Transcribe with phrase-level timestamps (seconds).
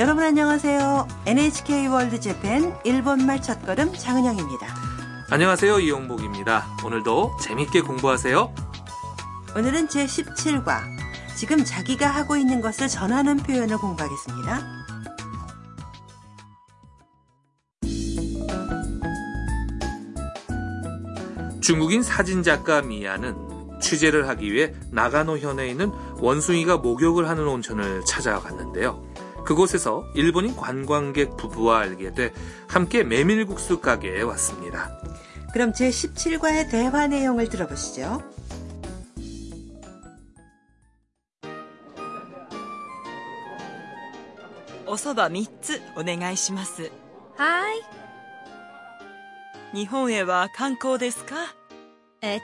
[0.00, 1.08] 여러분 안녕하세요.
[1.26, 4.66] NHK 월드 재팬 일본말 첫걸음 장은영입니다.
[5.28, 5.78] 안녕하세요.
[5.78, 6.64] 이용복입니다.
[6.86, 8.50] 오늘도 재밌게 공부하세요.
[9.54, 10.80] 오늘은 제17과
[11.36, 14.62] 지금 자기가 하고 있는 것을 전하는 표현을 공부하겠습니다.
[21.60, 29.29] 중국인 사진작가 미야는 취재를 하기 위해 나가노 현에 있는 원숭이가 목욕을 하는 온천을 찾아갔는데요.
[29.45, 32.33] 그곳에서 일본인 관광객 부부와 알게 돼
[32.67, 34.91] 함께 메밀국수 가게에 왔습니다.
[35.53, 38.21] 그럼 제17과의 대화 내용을 들어보시죠.
[44.87, 46.89] おそば3つお願いします
[47.35, 47.81] はい。
[49.75, 51.35] 日本へは観光ですか
[52.21, 52.39] えっ、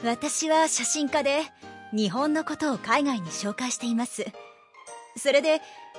[0.00, 1.42] と、私は写真家で、
[1.92, 4.26] 日本のことを海外に紹介しています。
[5.16, 5.60] それで、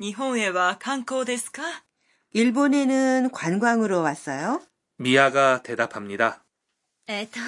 [0.00, 1.62] 日本へは観光ですか
[2.32, 4.62] 일본에는 관광으로 왔어요.
[4.98, 6.44] 미아가 대답합니다.
[7.06, 7.38] えっ、と、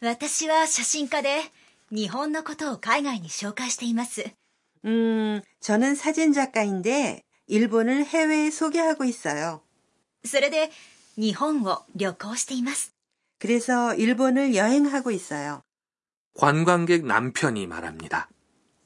[0.00, 1.42] 私は写真家で、
[1.92, 4.24] 日本のことを海外に紹介しています。
[4.84, 9.62] 음, 저는 사진 작가인데 일본을 해외에 소개하고 있어요.
[10.24, 10.70] それで、
[11.16, 12.92] 日本を旅行しています。
[13.38, 15.62] 그래서 일본을 여행하고 있어요.
[16.34, 18.28] 관광객 남편이 말합니다.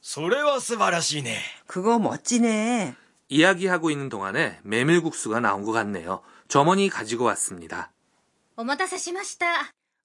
[0.09, 2.95] それは素晴らしいね 그거 멋지네.
[3.29, 6.23] 이야기하고 있는 동안에 메밀국수가 나온 것 같네요.
[6.49, 7.91] 점원이 가지고 왔습니다.
[8.57, 9.47] お待たせしました。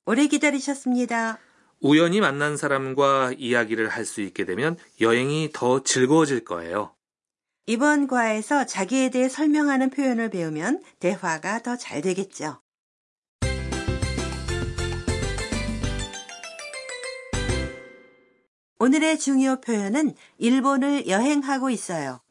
[0.05, 1.38] 오래 기다리셨습니다.
[1.81, 6.94] 우연히 만난 사람과 이야기를 할 수 있게 되면 여행이 더 즐거워질 거예요.
[7.67, 12.59] 이번 과에서 자기에 대해 설명하는 표현을 배우면 대화가 더 잘 되겠죠.
[18.83, 22.22] 오늘의 중요 표현은 일본을 여행하고 있어요.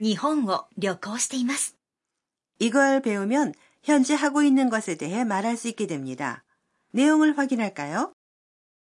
[0.00, 1.76] 日本を旅行しています。
[2.58, 6.44] 이걸 배우면 현재 하고 있는 것에 대해 말할 수 있게 됩니다.
[6.92, 8.12] 내용을 확인할까요?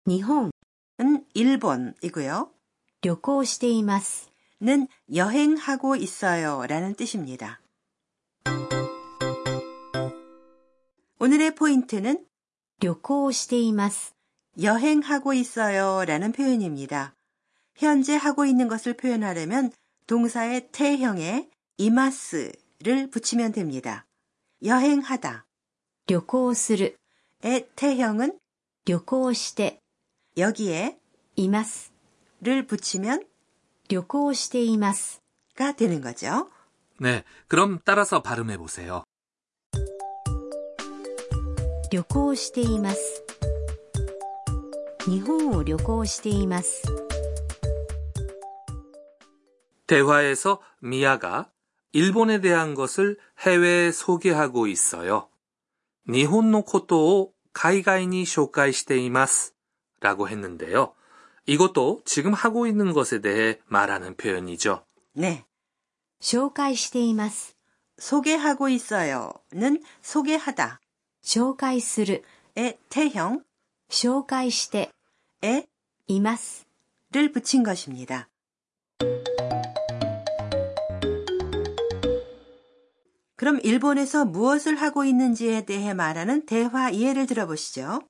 [0.08, 0.52] 日本
[1.02, 2.52] 은 일본이고요.
[3.02, 4.30] 旅行しています。
[4.62, 7.62] 는 여행하고 있어요 라는 뜻입니다.
[11.20, 12.26] 오늘의 포인트는
[12.82, 14.13] 旅行しています。
[14.62, 17.16] 여행하고 있어요 라는 표현입니다.
[17.76, 19.72] 현재 하고 있는 것을 표현하려면
[20.08, 24.06] 동사의 태형에 이마스를 붙이면 됩니다.
[24.64, 25.46] 여행하다
[26.08, 26.98] 旅行する。
[27.44, 28.40] 의 태형은
[28.86, 29.80] 旅行して、
[30.38, 30.98] 여기에
[31.36, 31.94] います。
[32.42, 33.24] 를 붙이면
[33.90, 35.22] 旅行しています。
[35.56, 36.50] 가 되는 거죠.
[37.00, 39.04] 네, 그럼 따라서 발음해 보세요.
[41.92, 43.23] 旅行しています。
[45.08, 46.84] 日本を旅行しています。
[49.88, 51.50] 대화에서 미아가
[51.94, 55.30] 일본에 대한 것을 해외에 소개하고 있어요.
[56.08, 59.54] 니혼노 코토を 가이가이니 쇼카이시테이마스
[60.00, 60.94] 라고 했는데요.
[61.46, 64.86] 이것도 지금 하고 있는 것에 대해 말하는 표현이죠.
[65.16, 65.46] 네.
[66.22, 67.56] 紹介しています。
[67.98, 70.80] 소개하고 있어요는 소개하다
[71.24, 72.24] 紹介する。
[72.56, 73.44] 의 태형
[73.90, 74.90] 紹介して、
[75.44, 75.66] 에
[76.08, 76.68] います。
[77.12, 78.30] 를 붙인 것입니다.
[83.36, 88.02] 그럼 일본에서 무엇을 하고 있는지에 대해 말하는 대화 이해를 들어보시죠.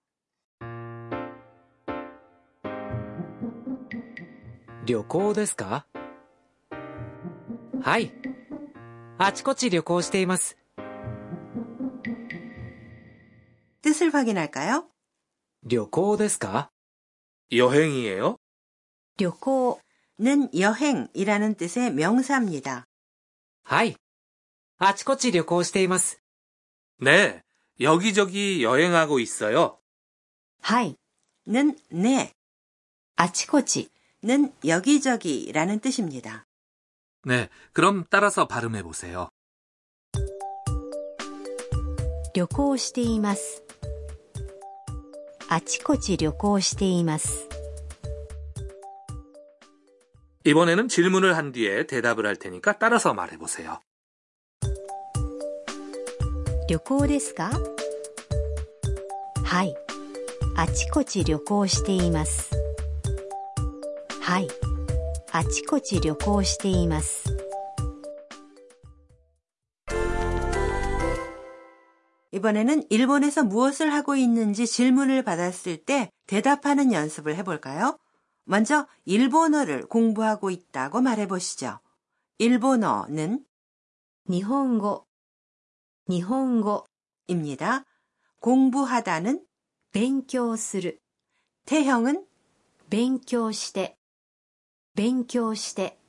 [4.86, 5.86] 旅行ですか
[7.84, 8.12] はい。
[9.20, 10.58] あちこち旅行しています。
[13.84, 14.88] 뜻을 확인할까요?
[15.64, 16.70] 旅行ですか
[17.52, 18.38] 여행이에요?
[19.18, 19.80] 旅行、
[20.20, 22.86] 는 여행이라는 뜻의 명사입니다.
[23.64, 23.96] はい。
[24.78, 26.22] あちこち旅行しています。
[27.02, 27.44] 네,
[27.80, 29.80] 여기저기 여행하고 있어요.
[30.62, 30.96] はい。
[31.48, 32.34] 는 네,
[33.16, 33.90] あちこち、
[34.24, 36.46] 는 여기저기라는 뜻입니다.
[37.26, 39.30] 네, 그럼 따라서 발음해 보세요.
[42.34, 43.64] 旅行しています。
[45.54, 47.48] あちこち旅行しています。
[50.46, 53.80] 이번에는 질문을 한 뒤에 대답을 할 테니까 따라서 말해보세요.
[56.68, 57.52] 旅行ですか
[59.44, 59.76] はい。
[60.56, 62.52] あちこち旅行しています。
[64.22, 64.48] はい。
[65.32, 67.33] あちこち旅行しています。
[72.34, 77.98] 이번에는 일본에서 무엇을 하고 있는지 질문을 받았을 때 대답하는 연습을 해볼까요?
[78.46, 81.80] 먼저 일본어를 공부하고 있다고 말해보시죠.
[82.40, 83.46] 일본어는
[84.28, 85.06] 日本語、
[86.08, 86.86] 日本語、
[87.28, 87.84] 입니다.
[88.42, 89.44] 공부하다는
[89.92, 91.00] 勉強する、
[91.66, 92.26] 태형은
[92.90, 93.98] 勉強して、
[94.96, 96.00] 勉強して、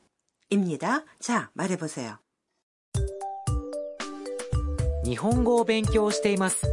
[0.51, 1.05] 입니다.
[1.19, 2.19] 자, 말해보세요.
[5.05, 6.67] 日本語を勉強しています。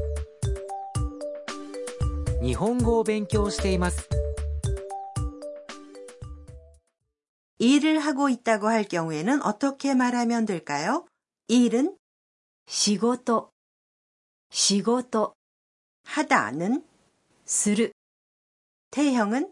[2.42, 4.10] 日本語を勉強しています。
[7.60, 11.06] 일을 하고 있다고 할 경우에는 어떻게 말하면 될까요?
[11.48, 11.98] 일은
[12.68, 13.51] 仕事、
[14.51, 15.34] 仕事、
[16.04, 16.84] 하다는
[17.45, 17.94] する、
[18.92, 19.51] 태형은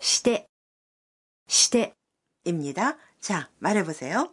[0.00, 0.48] して、
[1.46, 1.94] して、
[2.44, 2.96] 입니다.
[3.20, 4.32] 자, 말해보세요.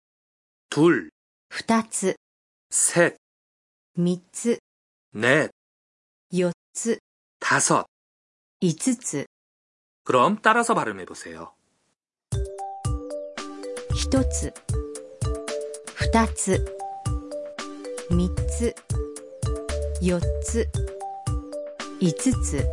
[0.70, 1.10] 둘,
[1.48, 2.16] 二つ、
[2.70, 3.16] 셋,
[3.96, 4.58] 三つ、
[5.14, 5.50] 넷,
[6.32, 6.98] 四つ、
[7.40, 7.86] 다섯.
[8.60, 9.26] 五つ、
[10.04, 11.54] 그럼 따라서 발음해 보세요.
[13.94, 14.52] 一つ、
[15.94, 16.64] 二つ、
[18.10, 18.74] 三つ、
[20.00, 20.70] 四つ、
[22.00, 22.12] 五
[22.42, 22.66] つ、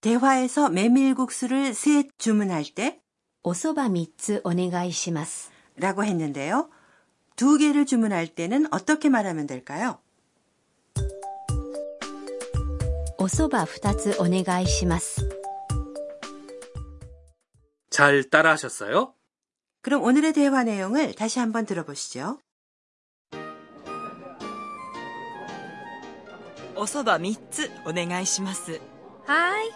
[0.00, 2.99] 대화에서 메밀국수를 셋 주문할 때
[3.42, 5.50] おそば三つお願いします。
[5.76, 6.68] 라고 했는데요.
[7.36, 9.98] 두 개를 주문할 때는 어떻게 말하면 될까요?
[13.18, 15.28] おそば二つお願いします。
[17.90, 19.14] 잘 따라 하셨어요?
[19.82, 22.38] 그럼 오늘의 대화 내용을 다시 한번 들어보시죠.
[26.78, 28.80] おそば3つお願いします
[29.24, 29.70] はい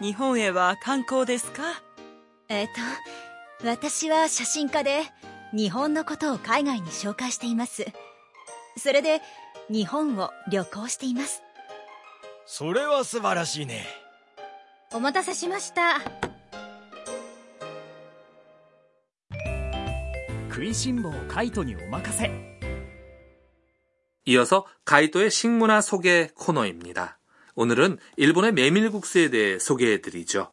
[0.00, 1.62] 日本へは観光ですか
[2.48, 2.66] えっ、
[3.60, 5.02] と私は写真家で
[5.52, 7.86] 日本のことを海外に紹介しています
[8.76, 9.20] それで
[9.70, 11.42] 日本を旅行しています
[12.46, 13.86] それは素晴らしいね
[14.92, 16.00] お待たせしました
[20.50, 22.54] 食いしん坊カイトにお任せ
[24.26, 27.17] 이어서 가이도의 식문화 소개 코너입니다.
[27.55, 30.51] 오늘은 일본의 메밀국수에 대해 소개해 드리죠.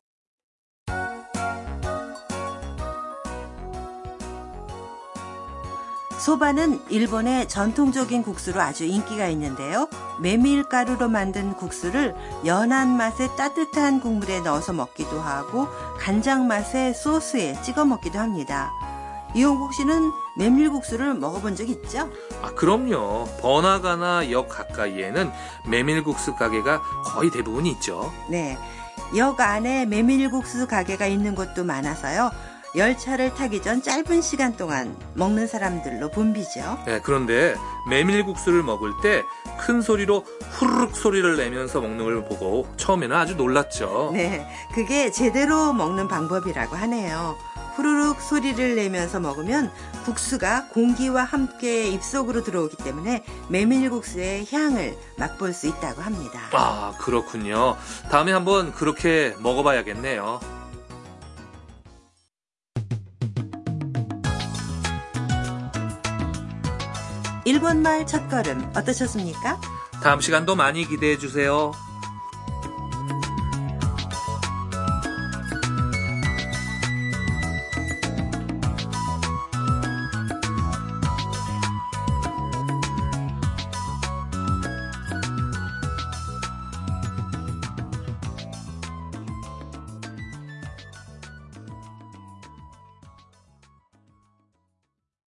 [6.26, 9.88] 소바는 일본의 전통적인 국수로 아주 인기가 있는데요.
[10.20, 18.18] 메밀가루로 만든 국수를 연한 맛의 따뜻한 국물에 넣어서 먹기도 하고 간장 맛의 소스에 찍어 먹기도
[18.18, 18.72] 합니다.
[19.36, 22.10] 이용국 씨는 메밀국수를 먹어본 적 있죠?
[22.42, 23.26] 아, 그럼요.
[23.40, 25.30] 번화가나 역 가까이에는
[25.68, 28.12] 메밀국수 가게가 거의 대부분 있죠.
[28.30, 28.56] 네.
[29.16, 32.30] 역 안에 메밀국수 가게가 있는 곳도 많아서요.
[32.74, 36.78] 열차를 타기 전 짧은 시간 동안 먹는 사람들로 붐비죠.
[36.86, 37.54] 네, 그런데
[37.88, 39.22] 메밀국수를 먹을 때
[39.56, 44.10] 큰 소리로 후루룩 소리를 내면서 먹는 걸 보고 처음에는 아주 놀랐죠.
[44.12, 44.46] 네.
[44.74, 47.36] 그게 제대로 먹는 방법이라고 하네요.
[47.76, 49.70] 후루룩 소리를 내면서 먹으면
[50.06, 56.40] 국수가 공기와 함께 입속으로 들어오기 때문에 메밀국수의 향을 맛볼 수 있다고 합니다.
[56.52, 57.76] 아, 그렇군요.
[58.10, 60.40] 다음에 한번 그렇게 먹어봐야겠네요.
[67.44, 69.60] 일본말 첫걸음 어떠셨습니까?
[70.02, 71.72] 다음 시간도 많이 기대해 주세요.